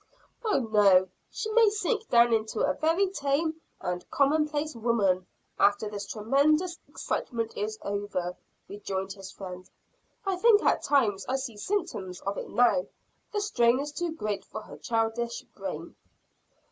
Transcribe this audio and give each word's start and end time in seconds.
"Oh, 0.43 0.61
no, 0.71 1.09
she 1.29 1.51
may 1.51 1.69
sink 1.69 2.09
down 2.09 2.33
into 2.33 2.61
a 2.61 2.73
very 2.73 3.05
tame 3.09 3.61
and 3.79 4.09
commonplace 4.09 4.75
woman, 4.75 5.27
after 5.59 5.87
this 5.87 6.07
tremendous 6.07 6.79
excitement 6.89 7.55
is 7.55 7.77
over," 7.83 8.35
rejoined 8.67 9.13
his 9.13 9.29
friend. 9.31 9.69
"I 10.25 10.37
think 10.37 10.63
at 10.63 10.81
times 10.81 11.23
I 11.29 11.35
see 11.35 11.55
symptoms 11.55 12.19
of 12.21 12.39
it 12.39 12.49
now. 12.49 12.87
The 13.31 13.41
strain 13.41 13.79
is 13.79 13.91
too 13.91 14.11
great 14.11 14.43
for 14.43 14.61
her 14.61 14.77
childish 14.77 15.43
brain." 15.55 15.93